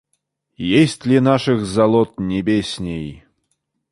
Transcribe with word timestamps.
Есть 0.57 1.05
ли 1.05 1.19
наших 1.19 1.63
золот 1.63 2.19
небесней? 2.19 3.23